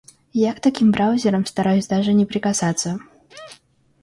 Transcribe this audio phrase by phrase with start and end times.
[0.33, 2.97] Я к таким браузерам стараюсь даже не прикасаться.